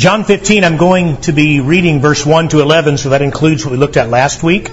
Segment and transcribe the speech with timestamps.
[0.00, 3.72] John 15, I'm going to be reading verse 1 to 11, so that includes what
[3.72, 4.70] we looked at last week.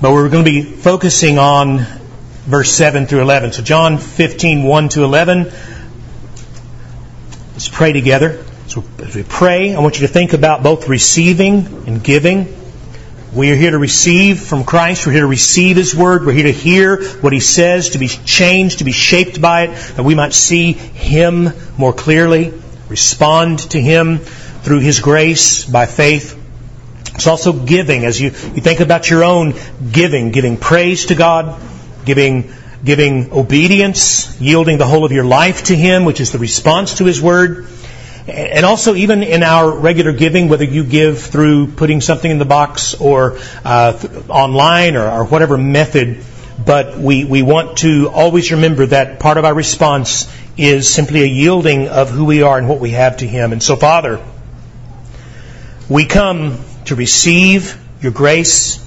[0.00, 1.80] But we're going to be focusing on
[2.46, 3.52] verse 7 through 11.
[3.52, 5.52] So John 15, 1 to 11.
[7.52, 8.42] Let's pray together.
[8.68, 12.56] So as we pray, I want you to think about both receiving and giving.
[13.34, 15.06] We are here to receive from Christ.
[15.06, 16.24] We're here to receive His Word.
[16.24, 19.76] We're here to hear what He says, to be changed, to be shaped by it,
[19.96, 22.61] that we might see Him more clearly,
[22.92, 26.38] respond to Him through His grace by faith.
[27.14, 28.04] It's also giving.
[28.04, 29.54] As you, you think about your own
[29.90, 31.60] giving, giving praise to God,
[32.04, 32.52] giving,
[32.84, 37.06] giving obedience, yielding the whole of your life to Him, which is the response to
[37.06, 37.66] His Word.
[38.28, 42.44] And also, even in our regular giving, whether you give through putting something in the
[42.44, 46.22] box or uh, online or, or, whatever method,
[46.64, 51.26] but we, we want to always remember that part of our response is simply a
[51.26, 53.52] yielding of who we are and what we have to Him.
[53.52, 54.24] And so, Father,
[55.88, 58.84] we come to receive your grace,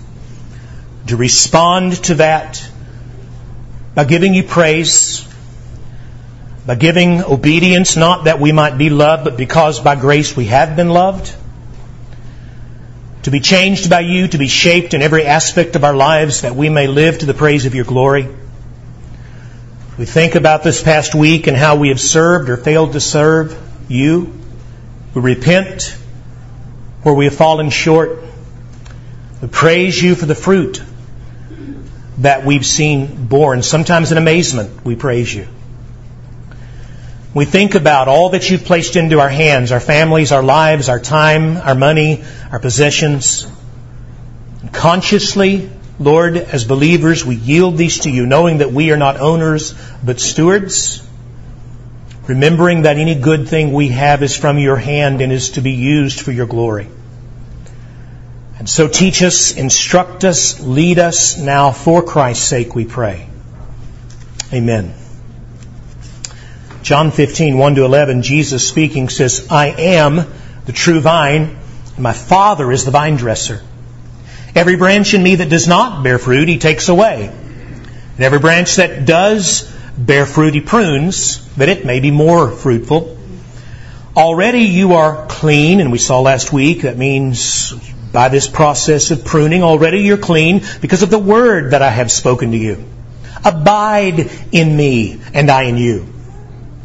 [1.08, 2.67] to respond to that
[3.94, 5.26] by giving you praise
[6.66, 10.76] by giving obedience, not that we might be loved, but because by grace we have
[10.76, 11.34] been loved.
[13.23, 16.56] To be changed by you, to be shaped in every aspect of our lives that
[16.56, 18.28] we may live to the praise of your glory.
[19.98, 23.58] We think about this past week and how we have served or failed to serve
[23.88, 24.34] you.
[25.14, 25.98] We repent
[27.04, 28.20] where we have fallen short.
[29.42, 30.84] We praise you for the fruit
[32.18, 33.64] that we've seen born.
[33.64, 35.48] Sometimes in amazement, we praise you.
[37.34, 41.00] We think about all that you've placed into our hands, our families, our lives, our
[41.00, 43.48] time, our money, our possessions.
[44.73, 49.74] Consciously, Lord, as believers, we yield these to you, knowing that we are not owners,
[50.04, 51.02] but stewards.
[52.28, 55.72] Remembering that any good thing we have is from your hand and is to be
[55.72, 56.88] used for your glory.
[58.58, 63.30] And so teach us, instruct us, lead us now for Christ's sake, we pray.
[64.52, 64.94] Amen.
[66.82, 70.26] John 15, 1 to 11, Jesus speaking says, I am
[70.66, 71.58] the true vine,
[71.95, 73.61] and my Father is the vine dresser.
[74.55, 77.27] Every branch in me that does not bear fruit, he takes away.
[77.27, 83.17] And every branch that does bear fruit, he prunes, that it may be more fruitful.
[84.16, 87.73] Already you are clean, and we saw last week that means
[88.14, 92.10] by this process of pruning, already you're clean because of the word that I have
[92.10, 92.82] spoken to you.
[93.43, 96.08] Abide in me, and I in you.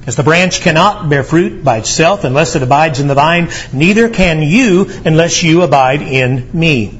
[0.08, 4.08] As the branch cannot bear fruit by itself unless it abides in the vine, neither
[4.08, 6.99] can you unless you abide in me.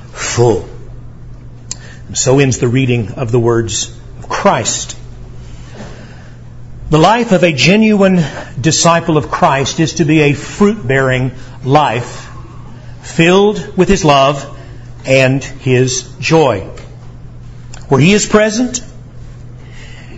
[0.21, 0.67] full.
[2.07, 4.97] And so ends the reading of the words of Christ.
[6.89, 8.21] The life of a genuine
[8.59, 11.31] disciple of Christ is to be a fruit bearing
[11.63, 12.29] life
[13.01, 14.57] filled with His love
[15.05, 16.61] and His joy.
[17.87, 18.81] Where He is present,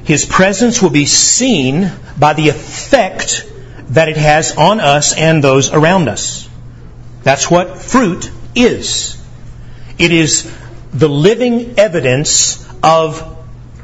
[0.04, 3.50] his presence will be seen by the effect
[3.90, 6.50] that it has on us and those around us.
[7.24, 9.18] That's what fruit is.
[9.98, 10.52] It is
[10.94, 13.30] the living evidence of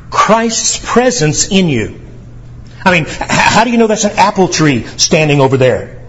[0.09, 2.01] Christ's presence in you.
[2.83, 6.05] I mean, how do you know that's an apple tree standing over there?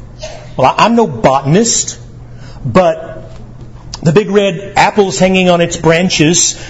[0.57, 2.01] Well, I'm no botanist,
[2.65, 3.31] but
[4.03, 6.63] the big red apples hanging on its branches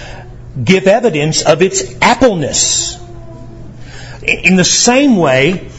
[0.63, 2.99] give evidence of its appleness.
[4.23, 5.71] In the same way,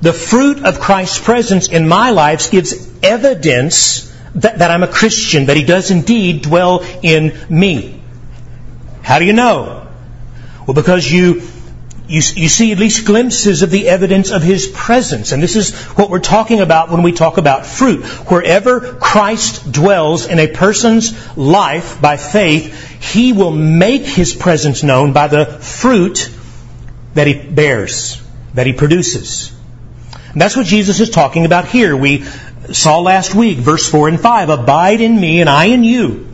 [0.00, 5.46] the fruit of Christ's presence in my life gives evidence that, that, I'm a Christian,
[5.46, 8.00] that He does indeed dwell in me.
[9.02, 9.88] How do you know?
[10.66, 11.42] Well, because you
[12.12, 15.32] you, you see at least glimpses of the evidence of His presence.
[15.32, 18.04] And this is what we're talking about when we talk about fruit.
[18.04, 25.14] Wherever Christ dwells in a person's life by faith, He will make His presence known
[25.14, 26.30] by the fruit
[27.14, 28.20] that He bears,
[28.52, 29.50] that He produces.
[30.32, 31.96] And that's what Jesus is talking about here.
[31.96, 32.24] We
[32.70, 36.28] saw last week, verse 4 and 5, Abide in me and I in you.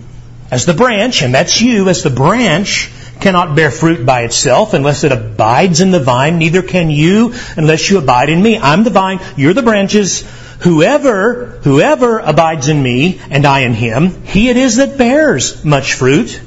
[0.50, 2.90] As the branch, and that's you, as the branch
[3.20, 7.90] cannot bear fruit by itself unless it abides in the vine, neither can you unless
[7.90, 8.58] you abide in me.
[8.58, 10.22] I'm the vine, you're the branches.
[10.60, 15.94] Whoever, whoever abides in me and I in him, he it is that bears much
[15.94, 16.40] fruit.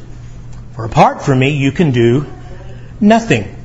[0.76, 2.26] For apart from me, you can do
[3.00, 3.61] nothing.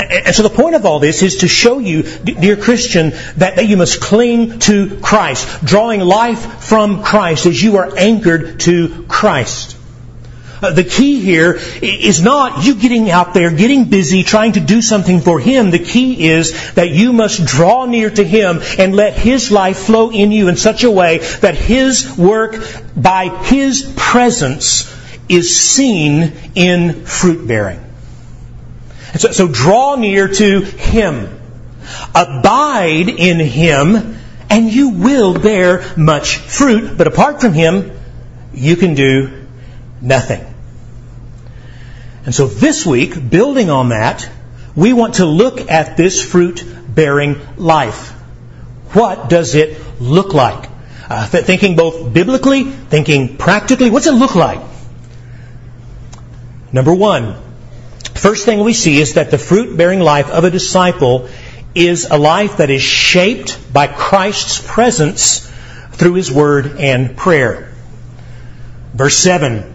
[0.00, 3.66] And so the point of all this is to show you, dear Christian, that, that
[3.66, 9.76] you must cling to Christ, drawing life from Christ as you are anchored to Christ.
[10.62, 14.82] Uh, the key here is not you getting out there, getting busy, trying to do
[14.82, 15.70] something for Him.
[15.70, 20.10] The key is that you must draw near to Him and let His life flow
[20.10, 22.62] in you in such a way that His work
[22.94, 24.94] by His presence
[25.28, 27.89] is seen in fruit bearing.
[29.16, 31.38] So, so draw near to Him.
[32.14, 34.16] Abide in Him,
[34.48, 36.96] and you will bear much fruit.
[36.96, 37.92] But apart from Him,
[38.52, 39.46] you can do
[40.00, 40.44] nothing.
[42.24, 44.28] And so this week, building on that,
[44.76, 48.10] we want to look at this fruit bearing life.
[48.92, 50.68] What does it look like?
[51.08, 54.60] Uh, thinking both biblically, thinking practically, what's it look like?
[56.72, 57.36] Number one,
[58.20, 61.30] First thing we see is that the fruit bearing life of a disciple
[61.74, 65.50] is a life that is shaped by Christ's presence
[65.92, 67.72] through His Word and prayer.
[68.92, 69.74] Verse 7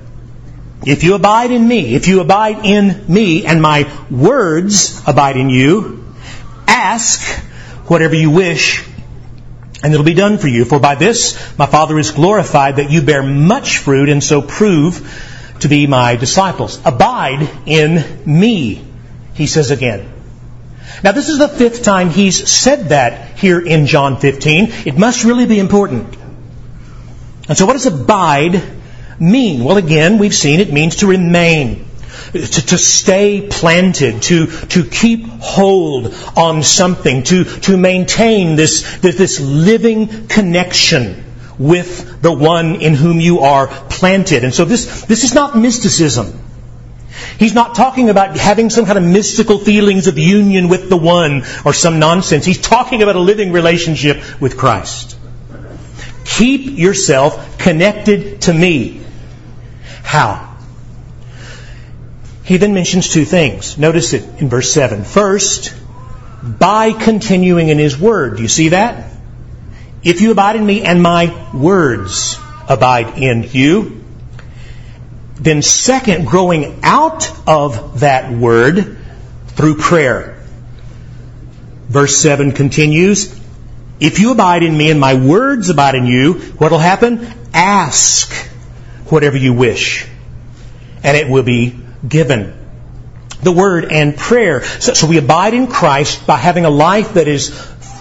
[0.85, 5.49] If you abide in me, if you abide in me, and my words abide in
[5.49, 6.05] you,
[6.67, 7.27] ask
[7.87, 8.85] whatever you wish,
[9.81, 10.65] and it'll be done for you.
[10.65, 15.01] For by this my Father is glorified that you bear much fruit, and so prove
[15.59, 16.79] to be my disciples.
[16.85, 18.85] Abide in me,
[19.33, 20.11] he says again.
[21.03, 24.71] Now, this is the fifth time he's said that here in John 15.
[24.85, 26.15] It must really be important.
[27.47, 28.61] And so, what does abide
[29.19, 29.63] mean?
[29.63, 31.85] Well, again, we've seen it means to remain,
[32.31, 39.17] to, to stay planted, to, to keep hold on something, to, to maintain this, this,
[39.17, 41.24] this living connection
[41.57, 44.43] with the one in whom you are planted.
[44.43, 46.39] And so this, this is not mysticism.
[47.39, 51.43] He's not talking about having some kind of mystical feelings of union with the one
[51.63, 52.45] or some nonsense.
[52.45, 55.17] He's talking about a living relationship with Christ.
[56.25, 59.01] Keep yourself connected to me.
[60.03, 60.55] How?
[62.43, 63.77] He then mentions two things.
[63.77, 65.03] Notice it in verse 7.
[65.03, 65.73] First,
[66.43, 68.37] by continuing in His Word.
[68.37, 69.14] Do you see that?
[70.05, 74.03] If you abide in me and my words abide in you,
[75.33, 78.97] then second, growing out of that word
[79.47, 80.43] through prayer.
[81.87, 83.39] Verse 7 continues,
[83.99, 87.27] If you abide in me and my words abide in you, what will happen?
[87.51, 88.31] Ask
[89.09, 90.05] whatever you wish,
[91.03, 92.53] and it will be given.
[93.41, 94.63] The word and prayer.
[94.63, 97.49] So, so we abide in Christ by having a life that is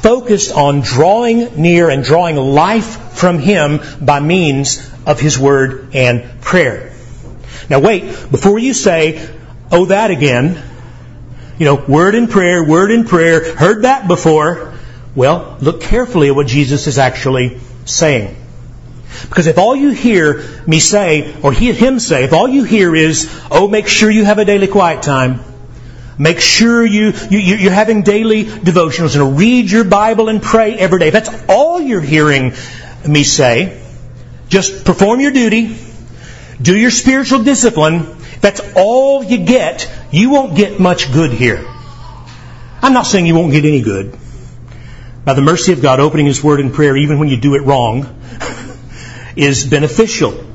[0.05, 6.43] focused on drawing near and drawing life from Him by means of His Word and
[6.43, 6.93] prayer.
[7.71, 9.27] Now wait, before you say,
[9.73, 10.63] oh that again,
[11.59, 14.75] you know, word and prayer, word and prayer, heard that before,
[15.15, 18.37] well, look carefully at what Jesus is actually saying.
[19.23, 22.95] Because if all you hear me say, or hear him say, if all you hear
[22.95, 25.41] is, oh, make sure you have a daily quiet time,
[26.19, 31.01] Make sure you, you, are having daily devotionals and read your Bible and pray every
[31.01, 31.09] day.
[31.09, 32.53] If that's all you're hearing
[33.07, 33.83] me say,
[34.49, 35.77] just perform your duty,
[36.63, 37.97] do your spiritual discipline.
[37.97, 41.65] If that's all you get, you won't get much good here.
[42.81, 44.17] I'm not saying you won't get any good.
[45.25, 47.63] By the mercy of God, opening His Word in prayer, even when you do it
[47.63, 48.21] wrong,
[49.37, 50.54] is beneficial.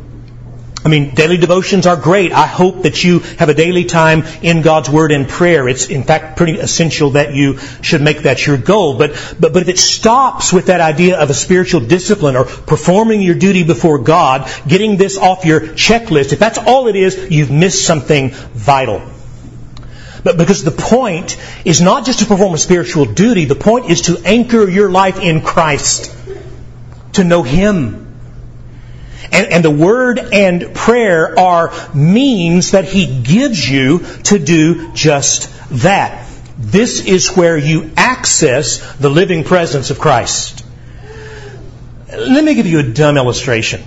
[0.83, 2.31] I mean, daily devotions are great.
[2.31, 5.67] I hope that you have a daily time in God's Word and prayer.
[5.67, 8.97] It's, in fact, pretty essential that you should make that your goal.
[8.97, 13.21] But, but, but if it stops with that idea of a spiritual discipline or performing
[13.21, 17.51] your duty before God, getting this off your checklist, if that's all it is, you've
[17.51, 19.01] missed something vital.
[20.23, 24.03] But because the point is not just to perform a spiritual duty, the point is
[24.03, 26.15] to anchor your life in Christ,
[27.13, 28.08] to know Him
[29.31, 35.51] and, and the word and prayer are means that He gives you to do just
[35.81, 36.27] that.
[36.57, 40.65] This is where you access the living presence of Christ.
[42.11, 43.83] Let me give you a dumb illustration.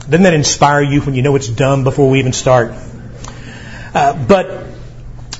[0.00, 2.72] Doesn't that inspire you when you know it's dumb before we even start?
[3.94, 4.64] Uh, but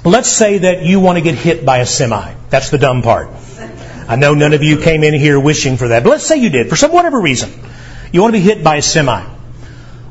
[0.05, 2.35] let's say that you want to get hit by a semi.
[2.51, 3.31] That's the dumb part.
[4.09, 6.51] I know none of you came in here wishing for that, but let's say you
[6.51, 7.53] did for some whatever reason.
[8.13, 9.38] You want to be hit by a semi.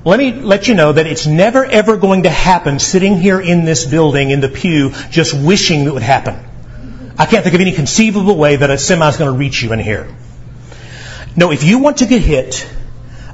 [0.07, 3.65] Let me let you know that it's never ever going to happen sitting here in
[3.65, 6.39] this building in the pew just wishing it would happen.
[7.17, 9.73] I can't think of any conceivable way that a semi is going to reach you
[9.73, 10.07] in here.
[11.35, 12.73] No, if you want to get hit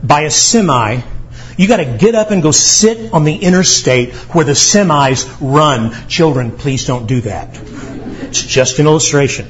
[0.01, 1.01] by a semi,
[1.57, 6.07] you got to get up and go sit on the interstate where the semis run.
[6.07, 7.55] Children, please don't do that.
[8.23, 9.45] It's just an illustration.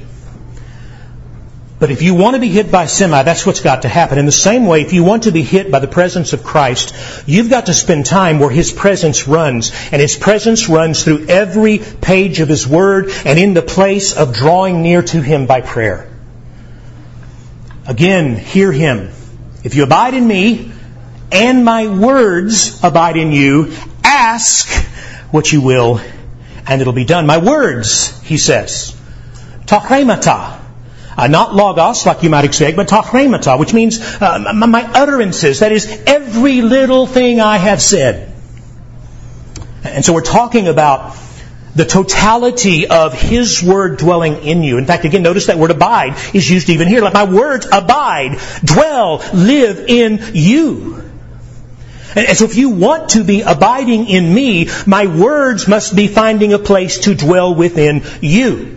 [1.78, 4.18] But if you want to be hit by semi, that's what's got to happen.
[4.18, 6.94] In the same way, if you want to be hit by the presence of Christ,
[7.26, 9.72] you've got to spend time where His presence runs.
[9.90, 14.32] And His presence runs through every page of His Word and in the place of
[14.32, 16.08] drawing near to Him by prayer.
[17.86, 19.10] Again, hear Him.
[19.64, 20.72] If you abide in me,
[21.32, 23.72] and my words abide in you,
[24.04, 24.68] ask
[25.32, 26.00] what you will,
[26.68, 27.26] and it'll be done.
[27.26, 28.96] My words, he says.
[29.66, 30.53] Ta rhemata.
[31.16, 35.60] Uh, not logos, like you might expect, but ta rhemata, which means uh, my utterances.
[35.60, 38.32] That is, every little thing I have said.
[39.84, 41.16] And so we're talking about
[41.74, 44.78] the totality of His Word dwelling in you.
[44.78, 47.02] In fact, again, notice that word abide is used even here.
[47.02, 51.02] Like my words abide, dwell, live in you.
[52.16, 56.52] And so if you want to be abiding in me, my words must be finding
[56.52, 58.73] a place to dwell within you.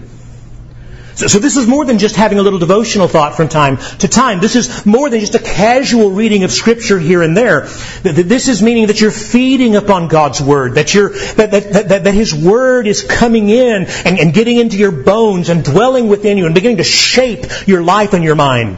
[1.17, 4.39] So, this is more than just having a little devotional thought from time to time.
[4.39, 7.61] This is more than just a casual reading of Scripture here and there.
[8.03, 12.13] This is meaning that you're feeding upon God's Word, that, you're, that, that, that, that
[12.13, 16.45] His Word is coming in and, and getting into your bones and dwelling within you
[16.45, 18.77] and beginning to shape your life and your mind.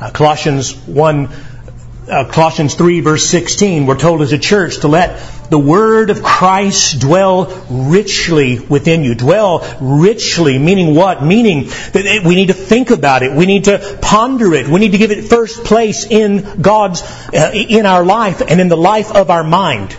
[0.00, 1.28] Uh, Colossians 1
[2.08, 6.22] uh, Colossians 3 verse 16, we're told as a church to let the word of
[6.22, 9.14] Christ dwell richly within you.
[9.14, 11.22] Dwell richly, meaning what?
[11.22, 13.32] Meaning that we need to think about it.
[13.32, 14.68] We need to ponder it.
[14.68, 18.68] We need to give it first place in God's, uh, in our life and in
[18.68, 19.96] the life of our mind.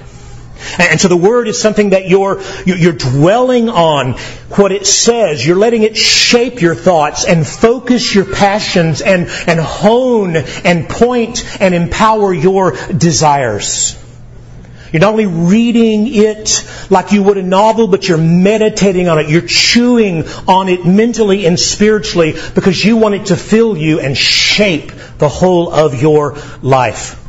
[0.79, 4.13] And so the Word is something that you're, you're dwelling on
[4.49, 5.45] what it says.
[5.45, 11.45] You're letting it shape your thoughts and focus your passions and, and hone and point
[11.61, 14.03] and empower your desires.
[14.91, 19.29] You're not only reading it like you would a novel, but you're meditating on it.
[19.29, 24.17] You're chewing on it mentally and spiritually because you want it to fill you and
[24.17, 27.23] shape the whole of your life.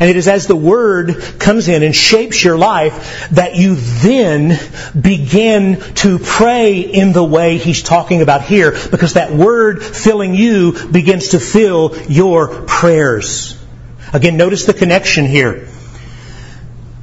[0.00, 4.58] And it is as the Word comes in and shapes your life that you then
[5.00, 10.88] begin to pray in the way He's talking about here because that Word filling you
[10.88, 13.58] begins to fill your prayers.
[14.12, 15.68] Again, notice the connection here.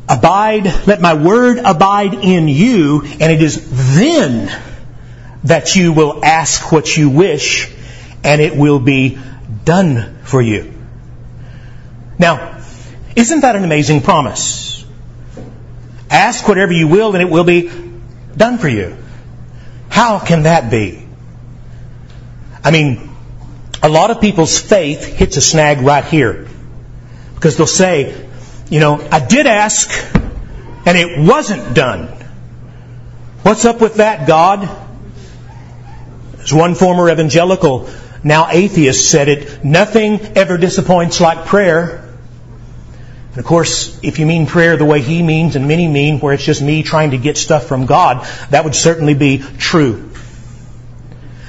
[0.07, 4.51] Abide, let my Word abide in you, and it is then
[5.45, 7.72] that you will ask what you wish,
[8.24, 9.17] and it will be
[9.65, 10.74] done for you.
[12.19, 12.62] Now,
[13.15, 14.86] isn't that an amazing promise?
[16.10, 17.72] Ask whatever you will and it will be
[18.38, 18.95] done for you.
[19.89, 21.05] How can that be?
[22.63, 23.10] I mean,
[23.81, 26.48] a lot of people's faith hits a snag right here.
[27.36, 28.29] Because they'll say,
[28.74, 29.92] you know, I did ask
[30.88, 32.08] and it wasn't done.
[33.44, 34.68] What's up with that, God?
[36.39, 37.88] As one former evangelical,
[38.24, 42.18] now atheist, said it, nothing ever disappoints like prayer.
[43.30, 46.34] And of course, if you mean prayer the way he means and many mean, where
[46.34, 50.10] it's just me trying to get stuff from God, that would certainly be true.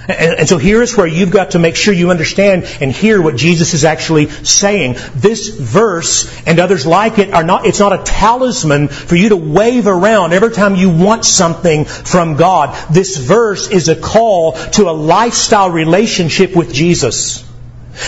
[0.07, 3.23] And, and, so here is where you've got to make sure you understand and hear
[3.23, 4.97] what Jesus is actually saying.
[5.15, 9.37] This verse and others like it are not, it's not a talisman for you to
[9.37, 12.77] wave around every time you want something from God.
[12.93, 17.43] This verse is a call to a lifestyle relationship with Jesus.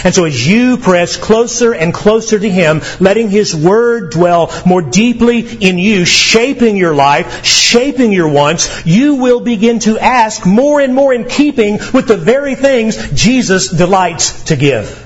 [0.05, 4.83] And so as you press closer and closer to Him, letting His Word dwell more
[4.83, 10.81] deeply in you, shaping your life, shaping your wants, you will begin to ask more
[10.81, 15.05] and more in keeping with the very things Jesus delights to give.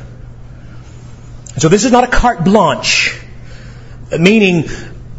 [1.59, 3.21] So this is not a carte blanche,
[4.19, 4.65] meaning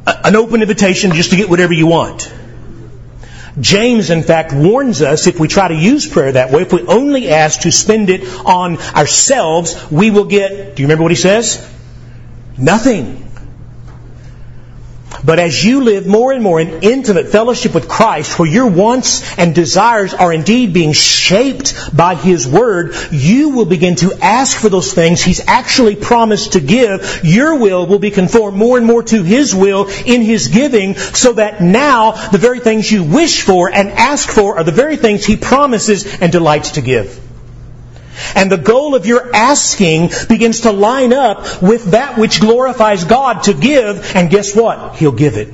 [0.07, 2.33] an open invitation just to get whatever you want.
[3.59, 6.81] James, in fact, warns us if we try to use prayer that way, if we
[6.83, 11.17] only ask to spend it on ourselves, we will get, do you remember what he
[11.17, 11.67] says?
[12.57, 13.20] Nothing.
[15.23, 19.37] But as you live more and more in intimate fellowship with Christ, where your wants
[19.37, 24.69] and desires are indeed being shaped by His Word, you will begin to ask for
[24.69, 27.21] those things He's actually promised to give.
[27.23, 31.33] Your will will be conformed more and more to His will in His giving, so
[31.33, 35.25] that now the very things you wish for and ask for are the very things
[35.25, 37.30] He promises and delights to give.
[38.35, 43.43] And the goal of your asking begins to line up with that which glorifies God
[43.43, 44.95] to give, and guess what?
[44.95, 45.49] He'll give it.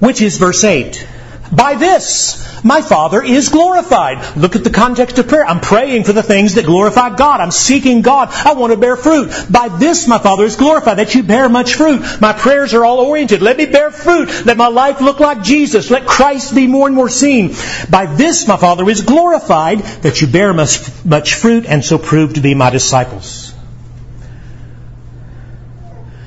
[0.00, 1.06] Which is verse 8.
[1.52, 4.36] By this, my Father is glorified.
[4.36, 5.44] Look at the context of prayer.
[5.44, 7.40] I'm praying for the things that glorify God.
[7.40, 8.28] I'm seeking God.
[8.30, 9.32] I want to bear fruit.
[9.50, 12.02] By this, my Father is glorified, that you bear much fruit.
[12.20, 13.42] My prayers are all oriented.
[13.42, 14.46] Let me bear fruit.
[14.46, 15.90] Let my life look like Jesus.
[15.90, 17.56] Let Christ be more and more seen.
[17.88, 22.34] By this, my Father is glorified, that you bear much, much fruit and so prove
[22.34, 23.52] to be my disciples.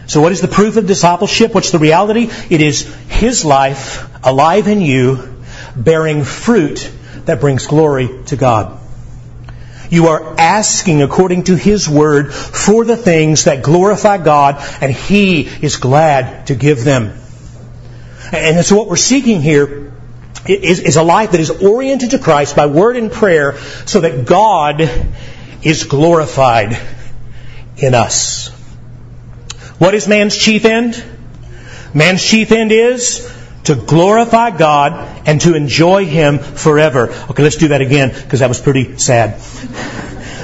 [0.07, 1.55] So what is the proof of discipleship?
[1.55, 2.29] What's the reality?
[2.49, 5.35] It is His life alive in you,
[5.75, 6.91] bearing fruit
[7.25, 8.79] that brings glory to God.
[9.89, 15.41] You are asking according to His Word for the things that glorify God, and He
[15.41, 17.19] is glad to give them.
[18.31, 19.93] And so what we're seeking here
[20.47, 24.25] is, is a life that is oriented to Christ by word and prayer so that
[24.25, 24.81] God
[25.61, 26.77] is glorified
[27.77, 28.49] in us.
[29.77, 31.03] What is man's chief end?
[31.93, 33.31] Man's chief end is
[33.65, 34.93] to glorify God
[35.25, 37.09] and to enjoy Him forever.
[37.29, 39.41] Okay, let's do that again because that was pretty sad.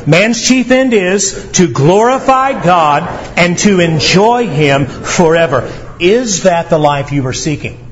[0.07, 3.03] Man's chief end is to glorify God
[3.37, 5.71] and to enjoy Him forever.
[5.99, 7.85] Is that the life you are seeking?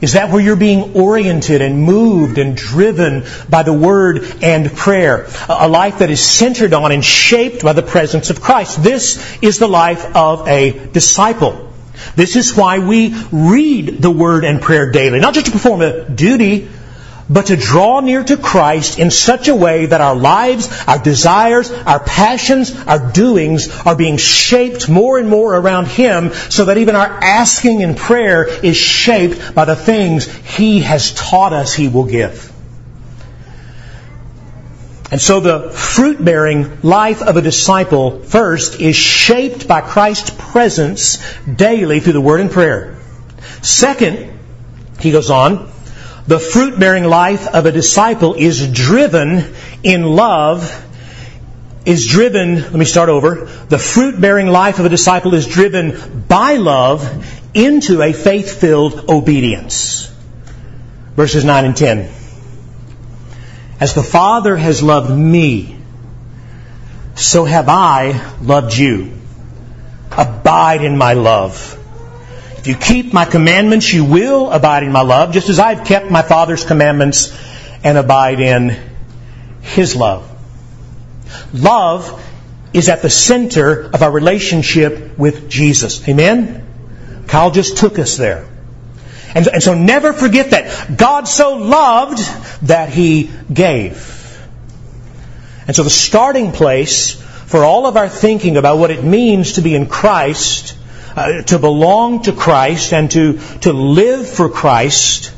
[0.00, 5.28] Is that where you're being oriented and moved and driven by the Word and prayer?
[5.48, 8.82] A life that is centered on and shaped by the presence of Christ.
[8.82, 11.71] This is the life of a disciple.
[12.16, 15.20] This is why we read the Word and prayer daily.
[15.20, 16.68] Not just to perform a duty,
[17.28, 21.70] but to draw near to Christ in such a way that our lives, our desires,
[21.70, 26.94] our passions, our doings are being shaped more and more around Him so that even
[26.94, 32.04] our asking in prayer is shaped by the things He has taught us He will
[32.04, 32.51] give.
[35.12, 41.22] And so the fruit bearing life of a disciple first is shaped by Christ's presence
[41.44, 42.96] daily through the Word and prayer.
[43.60, 44.40] Second,
[45.00, 45.70] he goes on,
[46.26, 50.82] the fruit bearing life of a disciple is driven in love,
[51.84, 53.50] is driven, let me start over.
[53.68, 57.04] The fruit bearing life of a disciple is driven by love
[57.52, 60.10] into a faith filled obedience.
[61.16, 62.21] Verses 9 and 10.
[63.82, 65.76] As the Father has loved me,
[67.16, 69.10] so have I loved you.
[70.16, 71.76] Abide in my love.
[72.58, 75.84] If you keep my commandments, you will abide in my love, just as I have
[75.84, 77.36] kept my Father's commandments
[77.82, 78.78] and abide in
[79.62, 80.30] his love.
[81.52, 82.24] Love
[82.72, 86.08] is at the center of our relationship with Jesus.
[86.08, 87.24] Amen?
[87.26, 88.46] Kyle just took us there.
[89.34, 90.96] And, and so never forget that.
[90.96, 92.18] God so loved
[92.66, 94.18] that He gave.
[95.66, 99.62] And so the starting place for all of our thinking about what it means to
[99.62, 100.76] be in Christ,
[101.16, 105.32] uh, to belong to Christ, and to, to live for Christ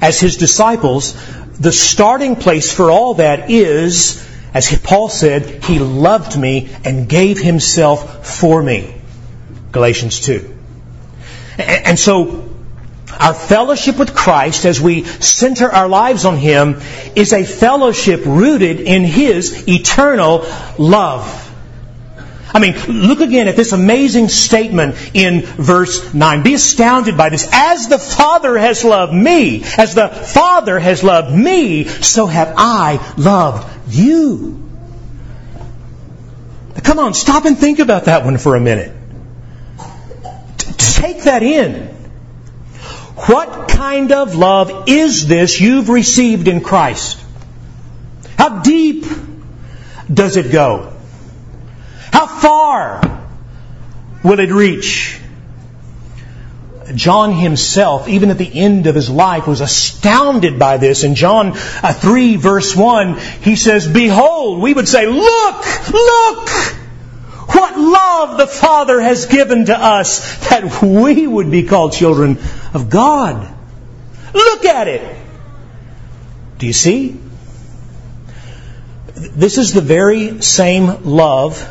[0.00, 1.14] as His disciples,
[1.58, 7.38] the starting place for all that is, as Paul said, He loved me and gave
[7.38, 8.94] Himself for me.
[9.70, 10.58] Galatians 2.
[11.58, 12.41] And so
[13.20, 16.80] our fellowship with Christ as we center our lives on Him
[17.14, 20.46] is a fellowship rooted in His eternal
[20.78, 21.38] love.
[22.54, 26.42] I mean, look again at this amazing statement in verse 9.
[26.42, 27.48] Be astounded by this.
[27.50, 33.14] As the Father has loved me, as the Father has loved me, so have I
[33.16, 34.62] loved you.
[36.82, 38.94] Come on, stop and think about that one for a minute.
[40.58, 41.91] Take that in.
[43.26, 47.22] What kind of love is this you've received in Christ?
[48.36, 49.04] How deep
[50.12, 50.92] does it go?
[52.12, 53.22] How far
[54.24, 55.20] will it reach?
[56.96, 61.04] John himself, even at the end of his life, was astounded by this.
[61.04, 66.48] In John uh, 3 verse 1, he says, Behold, we would say, Look, look!
[68.22, 72.38] Love the Father has given to us that we would be called children
[72.72, 73.52] of God.
[74.32, 75.16] Look at it.
[76.58, 77.18] Do you see?
[79.16, 81.68] This is the very same love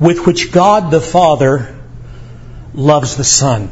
[0.00, 1.78] with which God the Father
[2.74, 3.68] loves the Son.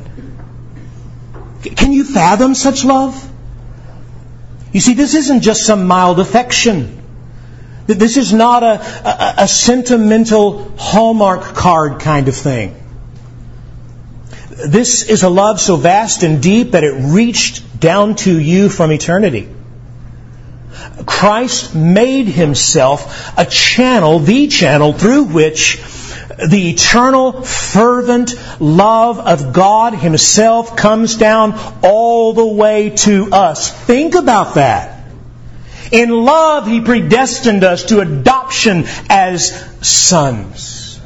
[1.65, 3.31] Can you fathom such love?
[4.73, 7.02] You see, this isn't just some mild affection.
[7.87, 12.77] This is not a, a, a sentimental Hallmark card kind of thing.
[14.67, 18.93] This is a love so vast and deep that it reached down to you from
[18.93, 19.49] eternity.
[21.07, 25.81] Christ made himself a channel, the channel through which
[26.39, 33.71] the eternal, fervent love of God Himself comes down all the way to us.
[33.71, 34.92] Think about that.
[35.93, 39.53] In love, He predestined us to adoption as
[39.87, 40.99] sons.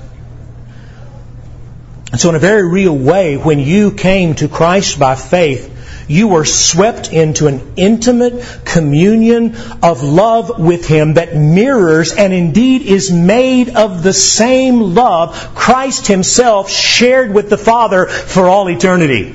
[2.12, 5.72] And so, in a very real way, when you came to Christ by faith,
[6.08, 12.82] you were swept into an intimate communion of love with Him that mirrors and indeed
[12.82, 19.34] is made of the same love Christ Himself shared with the Father for all eternity.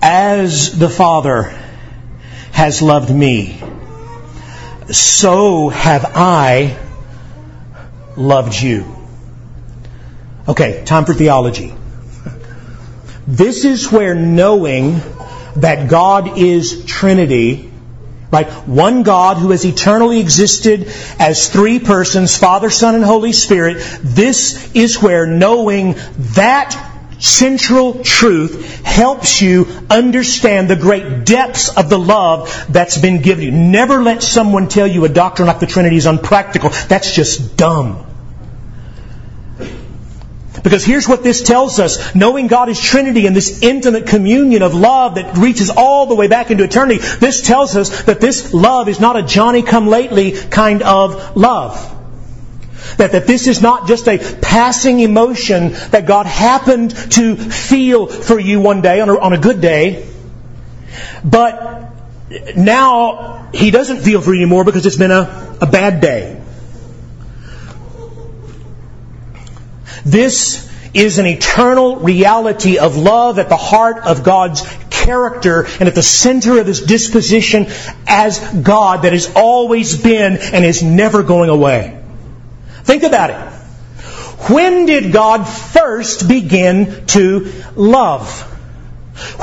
[0.00, 1.58] As the Father
[2.52, 3.60] has loved me,
[4.90, 6.78] so have I
[8.16, 8.86] loved you.
[10.48, 11.74] Okay, time for theology.
[13.26, 15.00] This is where knowing
[15.56, 17.70] that God is Trinity,
[18.30, 18.48] right?
[18.66, 20.88] One God who has eternally existed
[21.18, 23.78] as three persons, Father, Son, and Holy Spirit.
[24.02, 25.94] This is where knowing
[26.34, 26.91] that
[27.22, 33.52] central truth helps you understand the great depths of the love that's been given you.
[33.52, 36.70] Never let someone tell you a doctrine like the Trinity is unpractical.
[36.88, 38.06] That's just dumb.
[40.64, 42.14] Because here's what this tells us.
[42.14, 46.28] Knowing God is Trinity and this intimate communion of love that reaches all the way
[46.28, 50.32] back into eternity, this tells us that this love is not a Johnny come lately
[50.32, 52.01] kind of love.
[52.98, 58.38] That, that this is not just a passing emotion that God happened to feel for
[58.38, 60.06] you one day on a, on a good day,
[61.24, 61.90] but
[62.56, 66.40] now He doesn't feel for you anymore because it's been a, a bad day.
[70.04, 75.94] This is an eternal reality of love at the heart of God's character and at
[75.94, 77.66] the center of His disposition
[78.06, 82.01] as God that has always been and is never going away.
[82.84, 83.36] Think about it.
[84.50, 88.42] When did God first begin to love?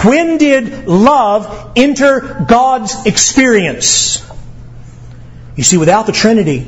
[0.04, 4.26] When did love enter God's experience?
[5.56, 6.68] You see, without the Trinity,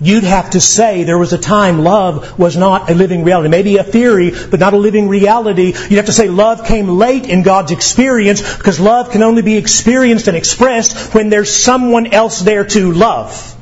[0.00, 3.48] you'd have to say there was a time love was not a living reality.
[3.48, 5.66] Maybe a theory, but not a living reality.
[5.66, 9.56] You'd have to say love came late in God's experience because love can only be
[9.56, 13.53] experienced and expressed when there's someone else there to love.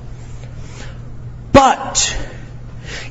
[1.52, 2.16] But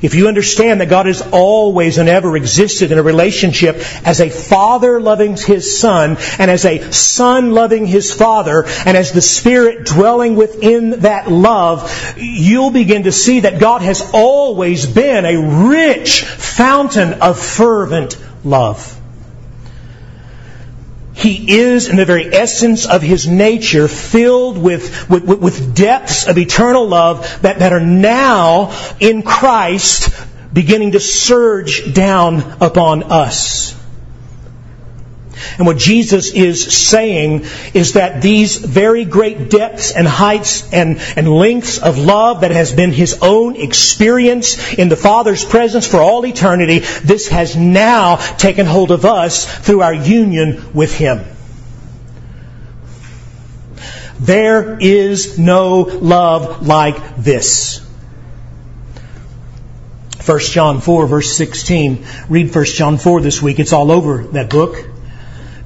[0.02, 4.30] if you understand that God has always and ever existed in a relationship as a
[4.30, 9.86] father loving his son, and as a son loving his father, and as the Spirit
[9.86, 16.24] dwelling within that love, you'll begin to see that God has always been a rich
[16.24, 19.01] fountain of fervent love.
[21.14, 26.38] He is, in the very essence of his nature, filled with, with, with depths of
[26.38, 30.10] eternal love that, that are now in Christ
[30.52, 33.78] beginning to surge down upon us.
[35.58, 41.28] And what Jesus is saying is that these very great depths and heights and, and
[41.28, 46.24] lengths of love that has been His own experience in the Father's presence for all
[46.26, 51.24] eternity, this has now taken hold of us through our union with Him.
[54.20, 57.80] There is no love like this.
[60.24, 62.06] 1 John 4 verse 16.
[62.28, 63.58] Read 1 John 4 this week.
[63.58, 64.91] It's all over that book.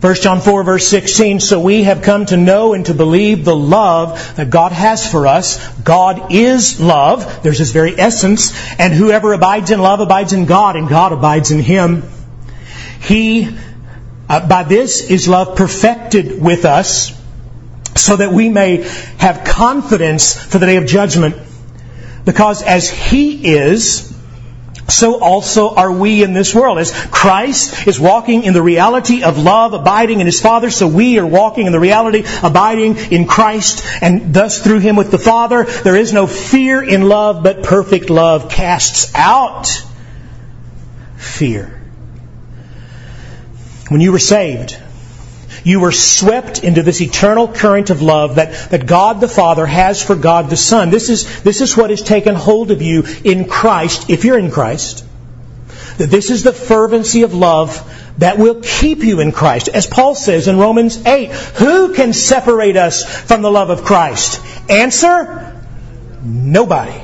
[0.07, 3.57] 1 John 4 verse 16, so we have come to know and to believe the
[3.57, 5.59] love that God has for us.
[5.79, 7.43] God is love.
[7.43, 8.55] There's his very essence.
[8.79, 12.05] And whoever abides in love abides in God and God abides in him.
[13.01, 13.49] He,
[14.29, 17.11] uh, by this is love perfected with us
[17.97, 18.89] so that we may
[19.19, 21.35] have confidence for the day of judgment.
[22.25, 24.16] Because as he is,
[24.89, 26.79] so also are we in this world.
[26.79, 31.19] As Christ is walking in the reality of love, abiding in His Father, so we
[31.19, 35.65] are walking in the reality, abiding in Christ, and thus through Him with the Father.
[35.65, 39.67] There is no fear in love, but perfect love casts out
[41.17, 41.73] fear.
[43.89, 44.77] When you were saved,
[45.67, 50.01] you were swept into this eternal current of love that, that God the Father has
[50.01, 50.91] for God the Son.
[50.91, 54.53] This is, this is what has taken hold of you in Christ, if you're in
[54.53, 55.05] Christ.
[55.99, 57.83] that this is the fervency of love
[58.19, 59.67] that will keep you in Christ.
[59.67, 64.41] As Paul says in Romans 8, who can separate us from the love of Christ?
[64.71, 65.61] Answer,
[66.23, 67.01] nobody.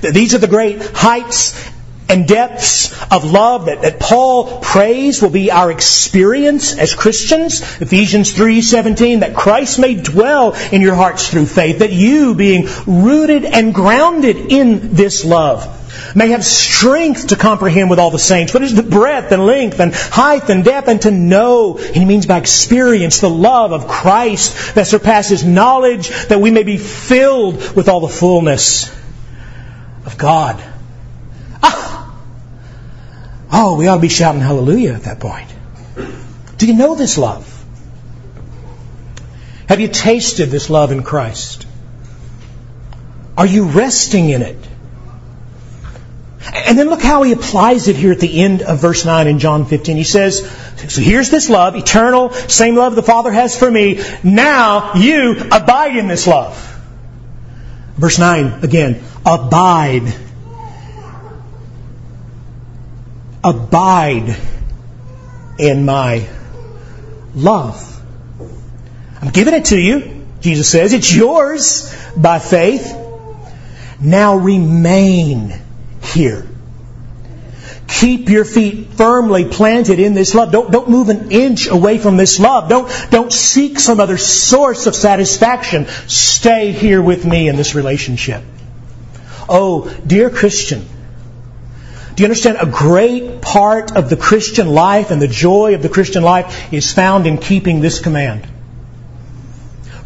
[0.00, 1.70] These are the great heights
[2.08, 7.60] and depths of love that, that Paul prays will be our experience as Christians.
[7.80, 13.44] Ephesians 3:17 that Christ may dwell in your hearts through faith, that you being rooted
[13.44, 15.78] and grounded in this love
[16.14, 19.80] may have strength to comprehend with all the saints what is the breadth and length
[19.80, 23.88] and height and depth and to know, and he means by experience, the love of
[23.88, 28.90] Christ that surpasses knowledge, that we may be filled with all the fullness
[30.04, 30.62] of God.
[33.52, 35.48] Oh, we ought to be shouting hallelujah at that point.
[36.56, 37.48] Do you know this love?
[39.68, 41.66] Have you tasted this love in Christ?
[43.36, 44.56] Are you resting in it?
[46.54, 49.38] And then look how he applies it here at the end of verse 9 in
[49.38, 49.96] John 15.
[49.96, 50.40] He says,
[50.88, 54.02] So here's this love, eternal, same love the Father has for me.
[54.22, 56.56] Now you abide in this love.
[57.96, 60.14] Verse 9 again, abide.
[63.44, 64.36] Abide
[65.58, 66.28] in my
[67.34, 67.88] love.
[69.20, 70.92] I'm giving it to you, Jesus says.
[70.92, 72.98] It's yours by faith.
[74.00, 75.54] Now remain
[76.02, 76.46] here.
[77.88, 80.50] Keep your feet firmly planted in this love.
[80.50, 82.68] Don't, don't move an inch away from this love.
[82.68, 85.86] Don't, don't seek some other source of satisfaction.
[86.08, 88.42] Stay here with me in this relationship.
[89.48, 90.84] Oh, dear Christian,
[92.14, 92.58] do you understand?
[92.60, 96.92] A great part of the Christian life and the joy of the Christian life is
[96.92, 98.46] found in keeping this command.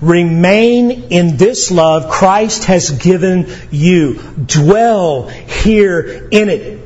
[0.01, 4.21] Remain in this love Christ has given you.
[4.45, 6.81] Dwell here in it.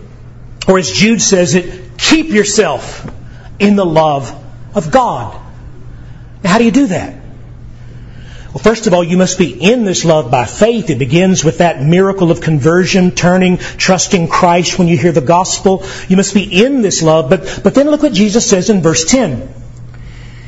[0.68, 3.10] Or as Jude says it, keep yourself
[3.58, 4.32] in the love
[4.74, 5.34] of God.
[6.42, 7.19] Now, how do you do that?
[8.52, 10.90] Well, first of all, you must be in this love by faith.
[10.90, 15.84] It begins with that miracle of conversion, turning, trusting Christ when you hear the gospel.
[16.08, 17.30] You must be in this love.
[17.30, 19.54] But, but then look what Jesus says in verse 10.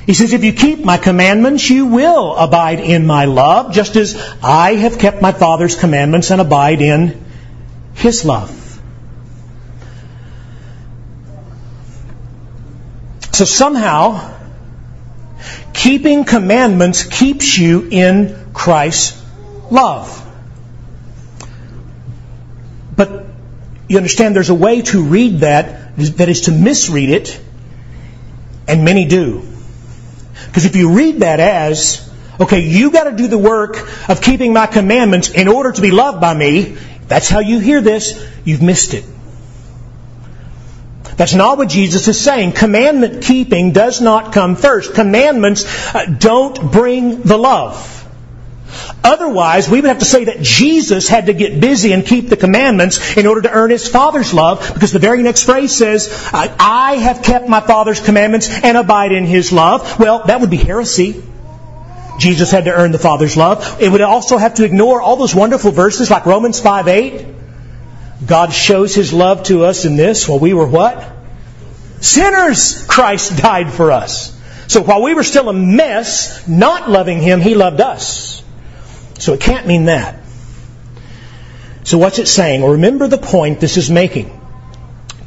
[0.05, 4.21] He says, If you keep my commandments, you will abide in my love, just as
[4.43, 7.25] I have kept my Father's commandments and abide in
[7.95, 8.59] his love.
[13.31, 14.42] So somehow,
[15.73, 19.23] keeping commandments keeps you in Christ's
[19.71, 20.19] love.
[22.97, 23.27] But
[23.89, 27.41] you understand there's a way to read that that is to misread it,
[28.67, 29.47] and many do.
[30.47, 33.77] Because if you read that as, okay, you got to do the work
[34.09, 36.77] of keeping my commandments in order to be loved by me,
[37.09, 39.05] that's how you hear this, you've missed it.
[41.17, 42.53] That's not what Jesus is saying.
[42.53, 44.95] Commandment keeping does not come first.
[44.95, 47.89] Commandments uh, don't bring the love.
[49.05, 52.37] Otherwise, we would have to say that Jesus had to get busy and keep the
[52.37, 56.97] commandments in order to earn his Father's love, because the very next phrase says, I
[56.97, 59.99] have kept my Father's commandments and abide in his love.
[59.99, 61.23] Well, that would be heresy.
[62.19, 63.79] Jesus had to earn the Father's love.
[63.81, 67.27] It would also have to ignore all those wonderful verses like Romans 5 8.
[68.27, 71.11] God shows his love to us in this while we were what?
[72.01, 74.39] Sinners, Christ died for us.
[74.69, 78.43] So while we were still a mess, not loving him, he loved us.
[79.19, 80.21] So it can't mean that.
[81.85, 82.65] So what's it saying?
[82.65, 84.41] Remember the point this is making.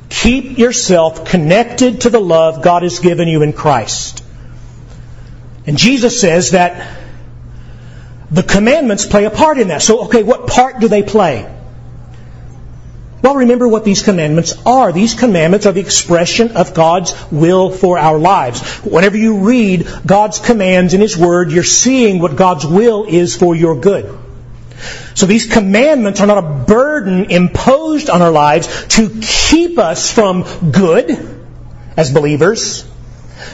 [0.09, 4.23] Keep yourself connected to the love God has given you in Christ.
[5.67, 6.97] And Jesus says that
[8.31, 9.81] the commandments play a part in that.
[9.81, 11.54] So, okay, what part do they play?
[13.25, 14.91] Well, remember what these commandments are.
[14.91, 18.61] These commandments are the expression of God's will for our lives.
[18.85, 23.55] Whenever you read God's commands in His Word, you're seeing what God's will is for
[23.55, 24.15] your good.
[25.15, 30.43] So these commandments are not a burden imposed on our lives to keep us from
[30.71, 31.09] good
[31.97, 32.87] as believers.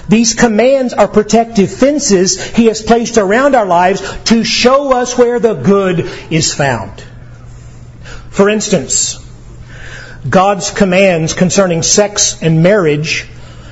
[0.10, 5.40] These commands are protective fences He has placed around our lives to show us where
[5.40, 7.02] the good is found.
[8.32, 9.21] For instance,
[10.30, 13.28] God's commands concerning sex and marriage,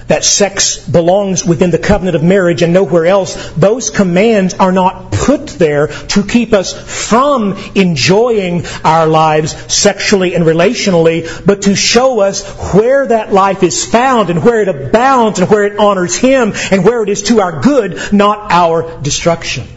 [0.07, 5.11] that sex belongs within the covenant of marriage and nowhere else, those commands are not
[5.11, 6.73] put there to keep us
[7.07, 13.85] from enjoying our lives sexually and relationally, but to show us where that life is
[13.85, 17.41] found and where it abounds and where it honors Him and where it is to
[17.41, 19.67] our good, not our destruction.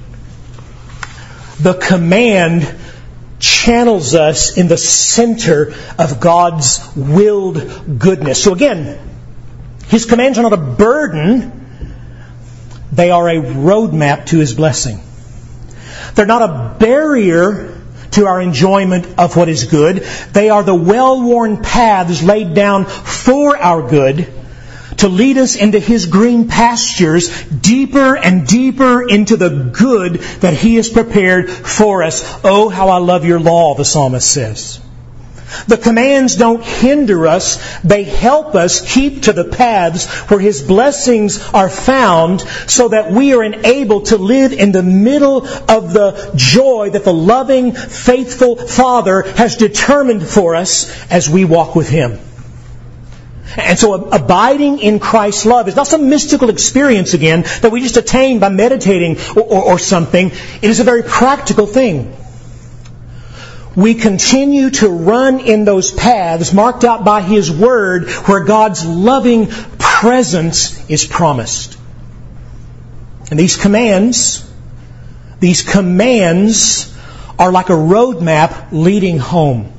[1.60, 2.62] The command
[3.42, 8.42] channels us in the center of God's willed goodness.
[8.42, 8.98] So again,
[9.86, 11.60] His commands are not a burden,
[12.92, 15.00] they are a roadmap to His blessing.
[16.14, 17.80] They're not a barrier
[18.12, 19.96] to our enjoyment of what is good.
[20.32, 24.41] They are the well-worn paths laid down for our good
[24.98, 30.76] to lead us into His green pastures, deeper and deeper into the good that He
[30.76, 32.40] has prepared for us.
[32.44, 34.80] Oh, how I love your law, the psalmist says.
[35.66, 41.42] The commands don't hinder us, they help us keep to the paths where His blessings
[41.52, 46.90] are found so that we are enabled to live in the middle of the joy
[46.90, 52.18] that the loving, faithful Father has determined for us as we walk with Him.
[53.56, 57.96] And so abiding in Christ's love is not some mystical experience again that we just
[57.96, 60.30] attain by meditating or, or, or something.
[60.30, 62.16] It is a very practical thing
[63.74, 69.46] we continue to run in those paths marked out by His Word where God's loving
[69.46, 71.78] presence is promised.
[73.30, 74.48] And these commands,
[75.40, 76.94] these commands
[77.38, 79.72] are like a roadmap leading home,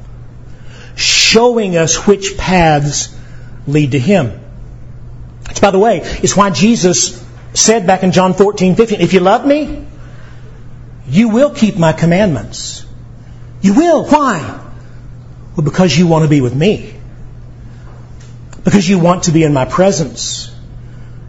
[0.96, 3.16] showing us which paths
[3.68, 4.40] lead to Him.
[5.50, 7.24] It's, by the way, it's why Jesus
[7.54, 9.86] said back in John 14, 15, if you love me,
[11.08, 12.86] you will keep my commandments.
[13.62, 14.06] You will.
[14.06, 14.40] Why?
[15.56, 16.96] Well, because you want to be with me.
[18.64, 20.50] Because you want to be in my presence.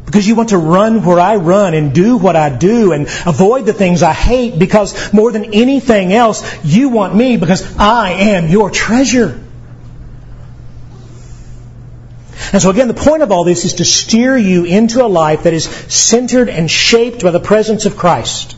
[0.07, 3.67] Because you want to run where I run and do what I do and avoid
[3.67, 8.49] the things I hate because more than anything else, you want me because I am
[8.49, 9.44] your treasure.
[12.53, 15.45] And so again, the point of all this is to steer you into a life
[15.45, 18.57] that is centered and shaped by the presence of Christ.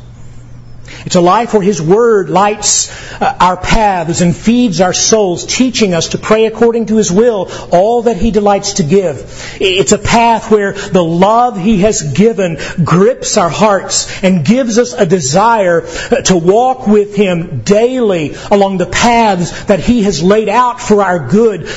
[1.07, 2.91] It's a life where His Word lights
[3.23, 7.49] uh, our paths and feeds our souls, teaching us to pray according to His will,
[7.71, 9.57] all that He delights to give.
[9.61, 14.95] It's a path where the love He has given grips our hearts and gives us
[14.95, 20.49] a desire uh, to walk with Him daily along the paths that He has laid
[20.49, 21.69] out for our good,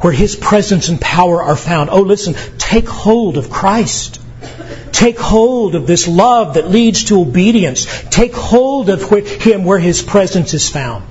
[0.00, 1.90] where His presence and power are found.
[1.90, 4.20] Oh, listen, take hold of Christ.
[4.92, 7.86] Take hold of this love that leads to obedience.
[8.10, 11.04] Take hold of Him where His presence is found.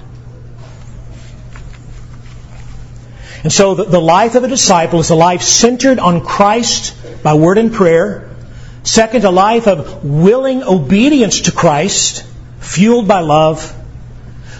[3.43, 7.57] And so the, life of a disciple is a life centered on Christ by word
[7.57, 8.35] and prayer.
[8.83, 12.25] Second, a life of willing obedience to Christ,
[12.59, 13.73] fueled by love.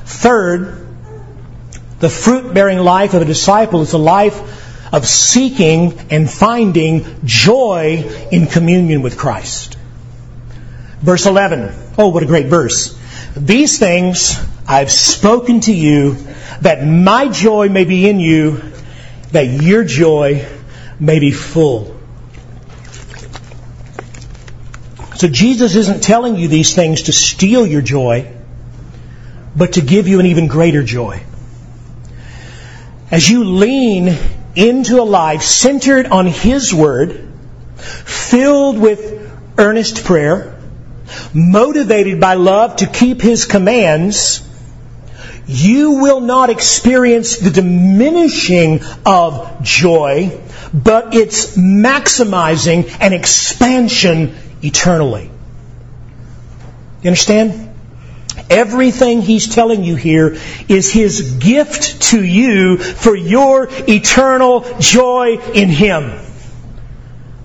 [0.06, 0.87] Third,
[2.00, 8.04] the fruit bearing life of a disciple is a life of seeking and finding joy
[8.32, 9.78] in communion with Christ.
[11.02, 11.74] Verse 11.
[11.98, 12.98] Oh, what a great verse.
[13.36, 16.18] These things I've spoken to you
[16.62, 18.62] that my joy may be in you,
[19.32, 20.46] that your joy
[21.00, 21.96] may be full.
[25.16, 28.32] So Jesus isn't telling you these things to steal your joy,
[29.56, 31.24] but to give you an even greater joy.
[33.10, 34.18] As you lean
[34.56, 37.32] into a life centered on His Word,
[37.78, 40.60] filled with earnest prayer,
[41.34, 44.44] motivated by love to keep His commands,
[45.48, 50.42] you will not experience the diminishing of joy,
[50.74, 55.32] but its maximizing and expansion eternally.
[57.02, 57.67] You understand?
[58.50, 60.38] Everything he's telling you here
[60.70, 66.20] is his gift to you for your eternal joy in him.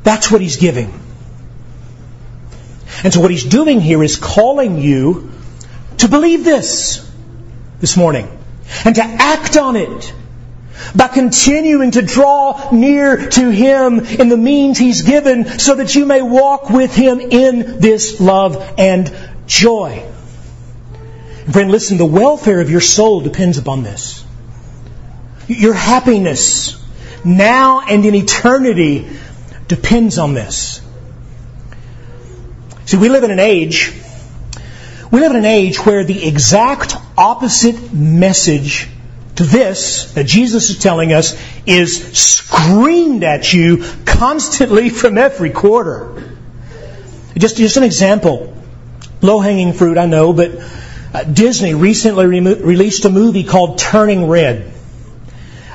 [0.04, 0.92] That's what he's giving.
[3.04, 5.32] And so what he's doing here is calling you
[5.98, 7.08] to believe this
[7.80, 8.28] this morning
[8.84, 10.14] and to act on it
[10.94, 16.06] by continuing to draw near to Him in the means He's given so that you
[16.06, 19.14] may walk with Him in this love and
[19.46, 20.11] joy.
[21.50, 24.24] Friend, listen, the welfare of your soul depends upon this.
[25.48, 26.80] Your happiness
[27.24, 29.08] now and in eternity
[29.66, 30.80] depends on this.
[32.84, 33.92] See, we live in an age,
[35.10, 38.88] we live in an age where the exact opposite message
[39.36, 41.36] to this that Jesus is telling us
[41.66, 46.36] is screamed at you constantly from every quarter.
[47.36, 48.54] Just, just an example.
[49.20, 50.50] Low hanging fruit, I know, but
[51.12, 54.72] uh, Disney recently released a movie called Turning Red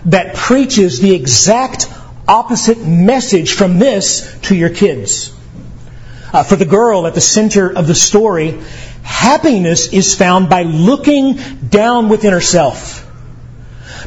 [0.05, 1.91] that preaches the exact
[2.27, 5.33] opposite message from this to your kids.
[6.33, 8.59] Uh, for the girl at the center of the story
[9.07, 13.06] Happiness is found by looking down within herself.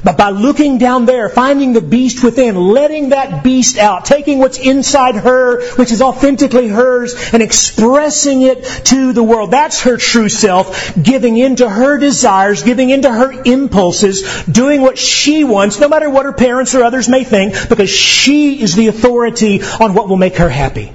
[0.02, 4.58] But by looking down there, finding the beast within, letting that beast out, taking what's
[4.58, 9.50] inside her, which is authentically hers, and expressing it to the world.
[9.50, 15.44] That's her true self, giving into her desires, giving into her impulses, doing what she
[15.44, 19.60] wants, no matter what her parents or others may think, because she is the authority
[19.62, 20.92] on what will make her happy.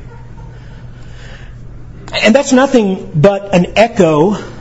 [2.11, 4.54] And that's nothing but an echo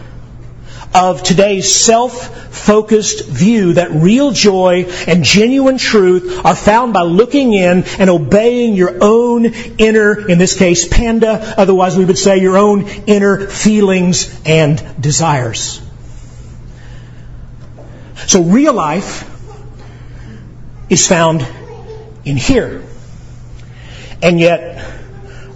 [0.95, 7.83] of today's self-focused view that real joy and genuine truth are found by looking in
[7.99, 9.47] and obeying your own
[9.79, 15.83] inner, in this case, panda, otherwise we would say your own inner feelings and desires.
[18.27, 19.29] So real life
[20.89, 21.47] is found
[22.25, 22.85] in here.
[24.23, 24.93] And yet,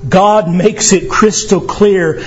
[0.06, 2.24] God makes it crystal clear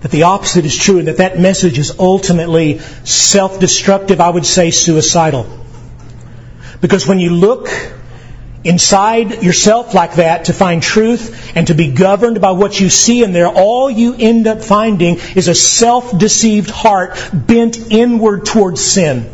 [0.00, 4.70] that the opposite is true and that that message is ultimately self-destructive, I would say
[4.70, 5.46] suicidal.
[6.80, 7.68] Because when you look
[8.62, 13.22] inside yourself like that to find truth and to be governed by what you see
[13.22, 19.32] in there, all you end up finding is a self-deceived heart bent inward towards sin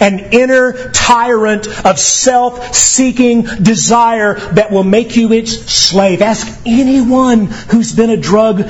[0.00, 6.22] an inner tyrant of self-seeking desire that will make you its slave.
[6.22, 8.68] Ask anyone who's been a drug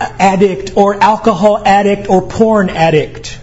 [0.00, 3.40] addict or alcohol addict or porn addict.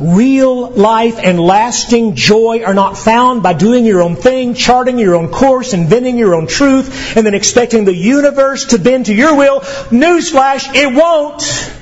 [0.00, 5.14] Real life and lasting joy are not found by doing your own thing, charting your
[5.14, 9.36] own course, inventing your own truth, and then expecting the universe to bend to your
[9.36, 9.60] will.
[9.60, 11.72] Newsflash, it won't.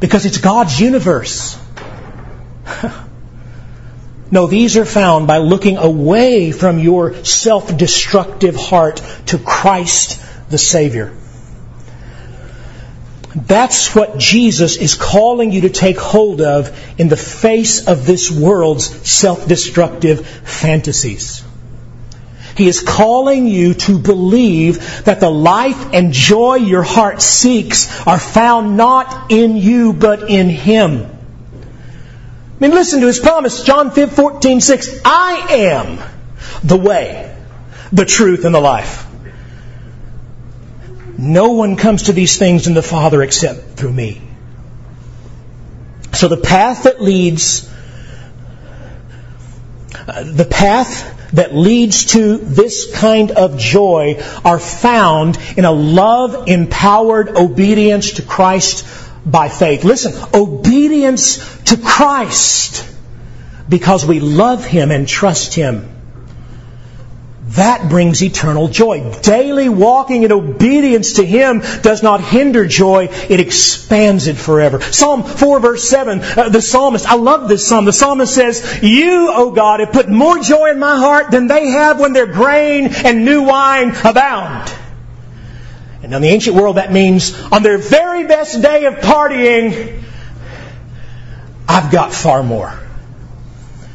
[0.00, 1.58] Because it's God's universe.
[4.30, 11.14] no, these are found by looking away from your self-destructive heart to Christ the Savior.
[13.34, 18.30] That's what Jesus is calling you to take hold of in the face of this
[18.30, 21.44] world's self-destructive fantasies.
[22.56, 28.18] He is calling you to believe that the life and joy your heart seeks are
[28.18, 31.04] found not in you, but in Him.
[31.04, 35.00] I mean, listen to His promise, John 14, 6.
[35.04, 35.98] I am
[36.64, 37.36] the way,
[37.92, 39.07] the truth, and the life.
[41.18, 44.22] No one comes to these things in the Father except through me.
[46.14, 47.68] So the path that leads,
[50.06, 56.48] uh, the path that leads to this kind of joy are found in a love
[56.48, 58.86] empowered obedience to Christ
[59.26, 59.82] by faith.
[59.84, 62.88] Listen, obedience to Christ
[63.68, 65.97] because we love Him and trust Him.
[67.52, 69.10] That brings eternal joy.
[69.22, 74.82] Daily walking in obedience to Him does not hinder joy, it expands it forever.
[74.82, 77.86] Psalm 4 verse 7, uh, the psalmist, I love this psalm.
[77.86, 81.68] The psalmist says, You, O God, have put more joy in my heart than they
[81.68, 84.70] have when their grain and new wine abound.
[86.02, 90.02] And in the ancient world that means on their very best day of partying,
[91.66, 92.78] I've got far more.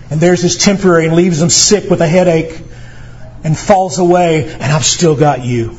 [0.10, 2.73] And theirs is temporary and leaves them sick with a headache
[3.44, 5.72] and falls away, and I've still got you.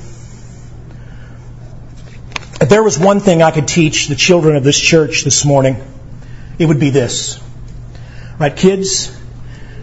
[2.60, 5.76] If there was one thing I could teach the children of this church this morning,
[6.58, 7.40] it would be this.
[8.38, 9.16] Right, kids?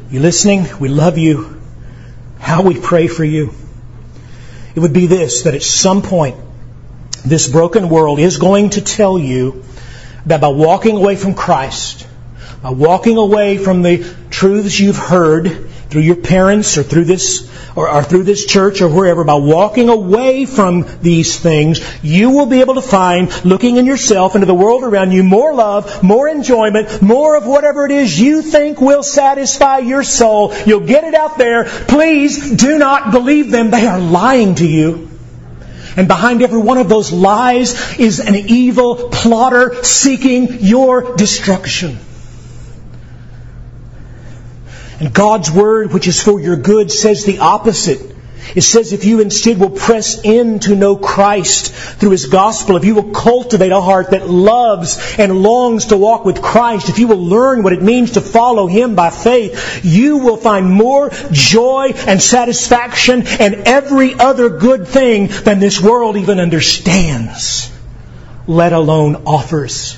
[0.09, 0.65] You listening?
[0.79, 1.61] We love you.
[2.39, 3.53] How we pray for you.
[4.75, 6.37] It would be this, that at some point,
[7.25, 9.63] this broken world is going to tell you
[10.25, 12.07] that by walking away from Christ,
[12.61, 17.89] by walking away from the truths you've heard through your parents or through this or,
[17.89, 22.61] or, through this church or wherever, by walking away from these things, you will be
[22.61, 27.01] able to find, looking in yourself into the world around you, more love, more enjoyment,
[27.01, 30.53] more of whatever it is you think will satisfy your soul.
[30.65, 31.65] You'll get it out there.
[31.65, 33.69] Please do not believe them.
[33.69, 35.09] They are lying to you.
[35.97, 41.99] And behind every one of those lies is an evil plotter seeking your destruction.
[45.01, 48.01] And God's Word, which is for your good, says the opposite.
[48.55, 52.85] It says if you instead will press in to know Christ through His gospel, if
[52.85, 57.07] you will cultivate a heart that loves and longs to walk with Christ, if you
[57.07, 61.93] will learn what it means to follow Him by faith, you will find more joy
[62.05, 67.71] and satisfaction and every other good thing than this world even understands,
[68.45, 69.97] let alone offers.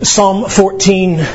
[0.00, 1.26] Psalm 14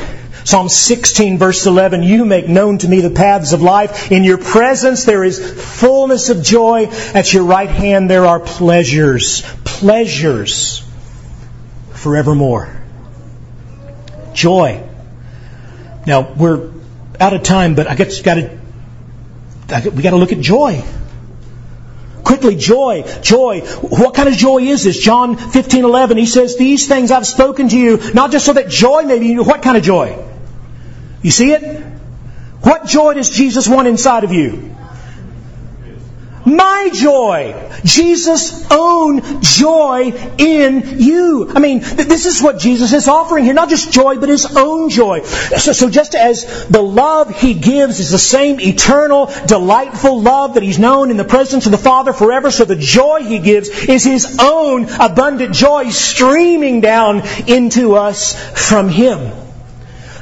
[0.48, 4.10] Psalm 16 verse 11, you make known to me the paths of life.
[4.10, 6.86] In your presence there is fullness of joy.
[7.12, 9.42] At your right hand there are pleasures.
[9.64, 10.82] Pleasures
[11.92, 12.80] forevermore.
[14.32, 14.88] Joy.
[16.06, 16.72] Now, we're
[17.20, 20.82] out of time, but I guess got to, we got to look at joy.
[22.24, 23.60] Quickly, joy, joy.
[23.82, 24.98] What kind of joy is this?
[24.98, 28.70] John 15, 11, he says, these things I've spoken to you, not just so that
[28.70, 30.24] joy may be, what kind of joy?
[31.22, 31.84] You see it?
[32.62, 34.74] What joy does Jesus want inside of you?
[36.44, 37.70] My joy.
[37.84, 41.50] Jesus' own joy in you.
[41.54, 43.54] I mean, this is what Jesus is offering here.
[43.54, 45.22] Not just joy, but His own joy.
[45.22, 50.62] So, so just as the love He gives is the same eternal, delightful love that
[50.62, 54.04] He's known in the presence of the Father forever, so the joy He gives is
[54.04, 58.34] His own abundant joy streaming down into us
[58.68, 59.47] from Him.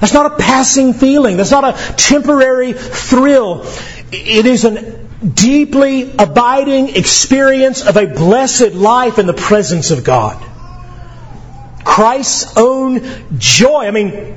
[0.01, 1.37] That's not a passing feeling.
[1.37, 3.67] That's not a temporary thrill.
[4.13, 10.43] It is an deeply abiding experience of a blessed life in the presence of God.
[11.85, 13.87] Christ's own joy.
[13.87, 14.37] I mean,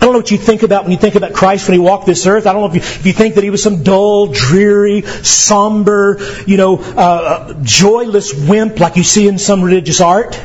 [0.00, 2.06] I don't know what you think about when you think about Christ when he walked
[2.06, 2.46] this earth.
[2.46, 6.18] I don't know if you, if you think that he was some dull, dreary, somber,
[6.46, 10.40] you know, uh, uh joyless wimp like you see in some religious art.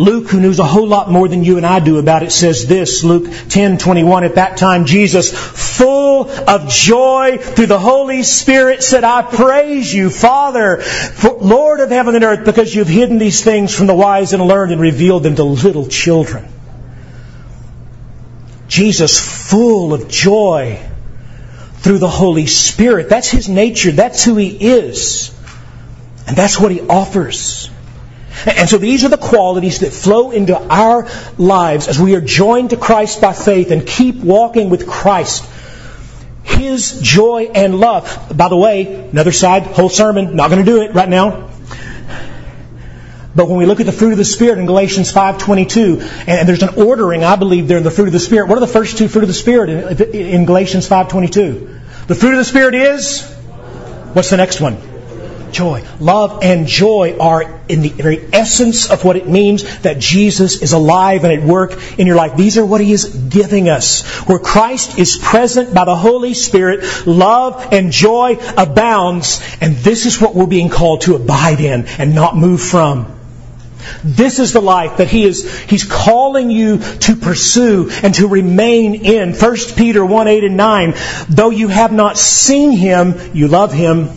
[0.00, 2.66] Luke, who knows a whole lot more than you and I do about it, says
[2.66, 4.24] this, Luke 10:21.
[4.24, 10.08] At that time, Jesus, full of joy through the Holy Spirit, said, I praise you,
[10.08, 10.82] Father,
[11.22, 14.72] Lord of heaven and earth, because you've hidden these things from the wise and learned
[14.72, 16.48] and revealed them to little children.
[18.68, 19.20] Jesus,
[19.50, 20.80] full of joy
[21.80, 23.10] through the Holy Spirit.
[23.10, 23.92] That's His nature.
[23.92, 25.30] That's who He is.
[26.26, 27.59] And that's what He offers.
[28.46, 32.70] And so these are the qualities that flow into our lives as we are joined
[32.70, 35.44] to Christ by faith and keep walking with Christ.
[36.42, 38.32] His joy and love.
[38.34, 41.50] By the way, another side, whole sermon, not going to do it right now.
[43.34, 46.62] But when we look at the fruit of the Spirit in Galatians 5.22, and there's
[46.62, 48.48] an ordering, I believe, there in the fruit of the Spirit.
[48.48, 49.70] What are the first two fruit of the Spirit
[50.14, 52.08] in, Galatians 5.22?
[52.08, 53.22] The fruit of the Spirit is?
[54.14, 54.89] What's the next one?
[55.52, 55.84] Joy.
[55.98, 60.72] Love and joy are in the very essence of what it means that Jesus is
[60.72, 62.36] alive and at work in your life.
[62.36, 64.02] These are what He is giving us.
[64.26, 70.20] Where Christ is present by the Holy Spirit, love and joy abounds, and this is
[70.20, 73.20] what we're being called to abide in and not move from.
[74.04, 78.94] This is the life that he is, he's calling you to pursue and to remain
[79.04, 79.34] in.
[79.34, 80.94] 1 Peter 1, 8 and 9.
[81.28, 84.10] Though you have not seen him, you love him.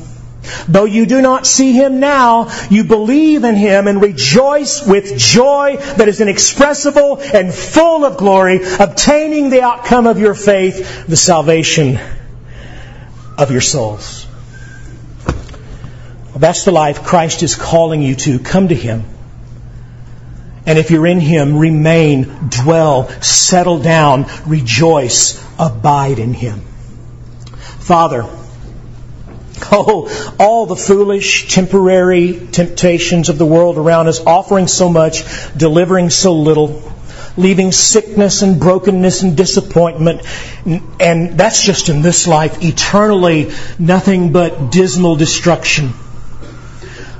[0.68, 5.78] Though you do not see him now, you believe in him and rejoice with joy
[5.78, 12.00] that is inexpressible and full of glory, obtaining the outcome of your faith, the salvation
[13.38, 14.28] of your souls.
[15.26, 18.40] Well, that's the life Christ is calling you to.
[18.40, 19.06] Come to him.
[20.66, 26.62] And if you're in him, remain, dwell, settle down, rejoice, abide in him.
[27.80, 28.26] Father,
[29.72, 35.24] Oh, all the foolish, temporary temptations of the world around us, offering so much,
[35.56, 36.92] delivering so little,
[37.38, 40.22] leaving sickness and brokenness and disappointment.
[41.00, 42.64] And that's just in this life.
[42.64, 45.94] Eternally, nothing but dismal destruction.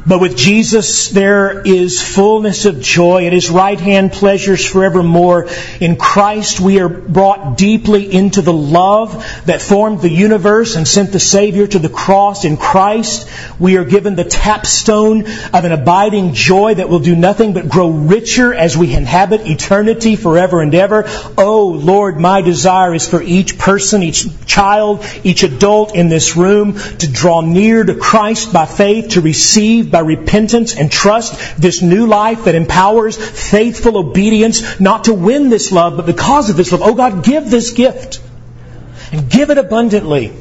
[0.06, 3.26] But with Jesus, there is fullness of joy.
[3.26, 5.48] At His right hand, pleasures forevermore.
[5.80, 9.14] In Christ, we are brought deeply into the love
[9.46, 12.44] that formed the universe and sent the Savior to the cross.
[12.44, 13.30] In Christ,
[13.60, 17.90] we are given the tapstone of an abiding joy that will do nothing but grow
[17.90, 21.06] richer as we inhabit eternity forever and ever.
[21.38, 26.74] Oh, Lord, my desire is for each person, each child, each adult in this room
[26.74, 32.06] to draw near to Christ by faith, to receive by repentance and trust this new
[32.06, 36.82] life that empowers faithful obedience, not to win this love, but because of this love.
[36.84, 38.22] Oh God, give this gift
[39.14, 40.34] and give it abundantly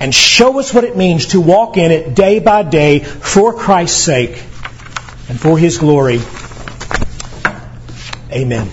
[0.00, 4.02] and show us what it means to walk in it day by day for Christ's
[4.02, 4.42] sake
[5.28, 6.20] and for His glory.
[8.32, 8.70] Amen.